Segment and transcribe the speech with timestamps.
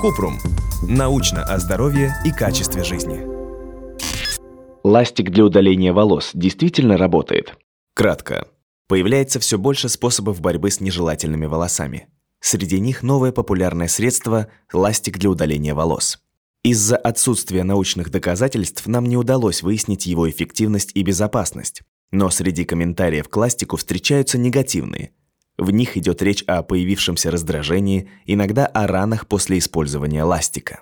[0.00, 0.38] Купрум.
[0.82, 3.20] Научно о здоровье и качестве жизни.
[4.82, 7.58] Ластик для удаления волос действительно работает?
[7.94, 8.48] Кратко.
[8.88, 12.08] Появляется все больше способов борьбы с нежелательными волосами.
[12.40, 16.18] Среди них новое популярное средство– ластик для удаления волос.
[16.64, 21.82] Из-за отсутствия научных доказательств нам не удалось выяснить его эффективность и безопасность.
[22.10, 25.12] Но среди комментариев к ластику встречаются негативные.
[25.60, 30.80] В них идет речь о появившемся раздражении, иногда о ранах после использования ластика.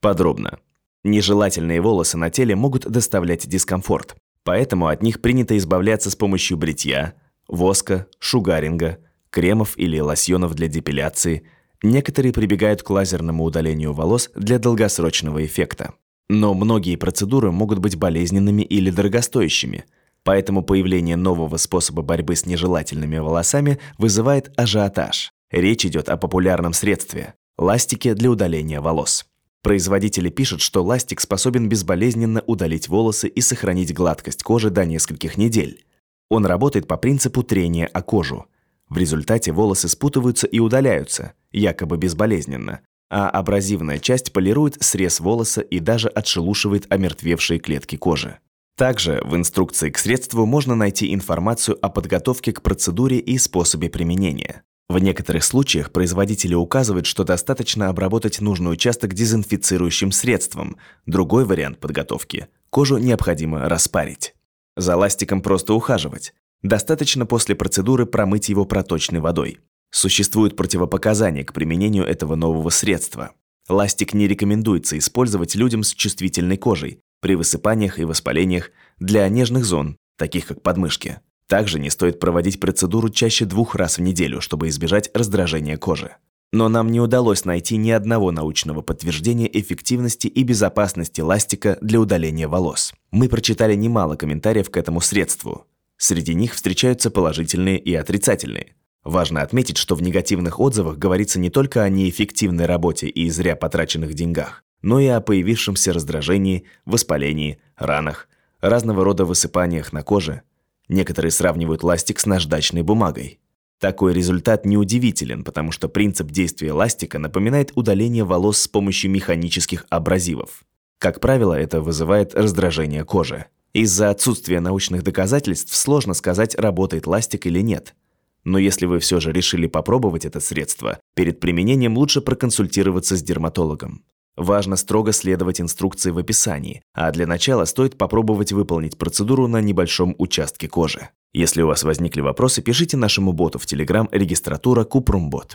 [0.00, 0.58] Подробно.
[1.04, 7.14] Нежелательные волосы на теле могут доставлять дискомфорт, поэтому от них принято избавляться с помощью бритья,
[7.46, 8.98] воска, шугаринга,
[9.30, 11.44] кремов или лосьонов для депиляции.
[11.80, 15.94] Некоторые прибегают к лазерному удалению волос для долгосрочного эффекта.
[16.28, 19.84] Но многие процедуры могут быть болезненными или дорогостоящими–
[20.28, 25.32] Поэтому появление нового способа борьбы с нежелательными волосами вызывает ажиотаж.
[25.50, 29.24] Речь идет о популярном средстве– ластике для удаления волос.
[29.62, 35.86] Производители пишут, что ластик способен безболезненно удалить волосы и сохранить гладкость кожи до нескольких недель.
[36.28, 38.44] Он работает по принципу трения о кожу.
[38.90, 45.78] В результате волосы спутываются и удаляются, якобы безболезненно, а абразивная часть полирует срез волоса и
[45.78, 48.38] даже отшелушивает омертвевшие клетки кожи.
[48.78, 54.62] Также в инструкции к средству можно найти информацию о подготовке к процедуре и способе применения.
[54.88, 60.76] В некоторых случаях производители указывают, что достаточно обработать нужный участок дезинфицирующим средством.
[61.06, 64.36] Другой вариант подготовки– кожу необходимо распарить.
[64.76, 66.32] За ластиком просто ухаживать.
[66.62, 69.58] Достаточно после процедуры промыть его проточной водой.
[69.90, 73.32] Существуют противопоказания к применению этого нового средства.
[73.68, 79.96] Ластик не рекомендуется использовать людям с чувствительной кожей, при высыпаниях и воспалениях для нежных зон,
[80.16, 81.20] таких как подмышки.
[81.46, 86.16] Также не стоит проводить процедуру чаще двух раз в неделю, чтобы избежать раздражения кожи.
[86.52, 92.48] Но нам не удалось найти ни одного научного подтверждения эффективности и безопасности ластика для удаления
[92.48, 92.92] волос.
[93.10, 95.66] Мы прочитали немало комментариев к этому средству.
[95.98, 98.74] Среди них встречаются положительные и отрицательные.
[99.04, 104.14] Важно отметить, что в негативных отзывах говорится не только о неэффективной работе и зря потраченных
[104.14, 108.28] деньгах, но и о появившемся раздражении, воспалении, ранах,
[108.60, 110.42] разного рода высыпаниях на коже.
[110.88, 113.40] Некоторые сравнивают ластик с наждачной бумагой.
[113.78, 120.64] Такой результат неудивителен, потому что принцип действия ластика напоминает удаление волос с помощью механических абразивов.
[120.98, 123.46] Как правило, это вызывает раздражение кожи.
[123.72, 127.94] Из-за отсутствия научных доказательств сложно сказать, работает ластик или нет.
[128.42, 134.02] Но если вы все же решили попробовать это средство, перед применением лучше проконсультироваться с дерматологом.
[134.38, 140.14] Важно строго следовать инструкции в описании, а для начала стоит попробовать выполнить процедуру на небольшом
[140.16, 141.08] участке кожи.
[141.32, 145.54] Если у вас возникли вопросы, пишите нашему боту в Telegram регистратура Купрумбот.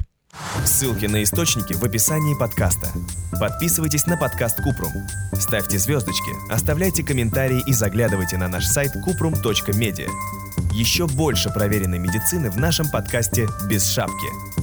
[0.66, 2.92] Ссылки на источники в описании подкаста.
[3.40, 4.92] Подписывайтесь на подкаст Купрум.
[5.40, 10.10] Ставьте звездочки, оставляйте комментарии и заглядывайте на наш сайт kuprum.media.
[10.74, 14.63] Еще больше проверенной медицины в нашем подкасте «Без шапки».